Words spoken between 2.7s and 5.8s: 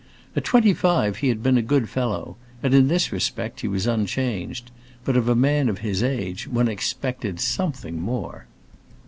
in this respect he was unchanged; but of a man of